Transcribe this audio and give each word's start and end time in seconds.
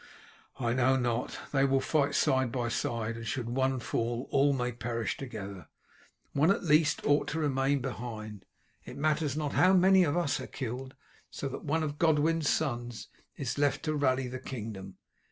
"I 0.59 0.73
know 0.73 0.95
not. 0.95 1.37
They 1.51 1.63
will 1.63 1.79
fight 1.79 2.15
side 2.15 2.51
by 2.51 2.69
side, 2.69 3.17
and 3.17 3.27
should 3.27 3.51
one 3.51 3.77
fall 3.79 4.27
all 4.31 4.51
may 4.51 4.71
perish 4.71 5.15
together. 5.15 5.67
One 6.33 6.49
at 6.49 6.63
least 6.63 7.05
ought 7.05 7.27
to 7.27 7.39
remain 7.39 7.81
behind. 7.81 8.45
It 8.83 8.97
matters 8.97 9.37
not 9.37 9.53
how 9.53 9.73
many 9.73 10.03
of 10.03 10.17
us 10.17 10.39
are 10.41 10.47
killed, 10.47 10.95
so 11.29 11.47
that 11.49 11.65
one 11.65 11.83
of 11.83 11.99
Godwin's 11.99 12.49
sons 12.49 13.09
is 13.37 13.59
left 13.59 13.83
to 13.83 13.93
rally 13.95 14.27
the 14.27 14.39
kingdom. 14.39 14.97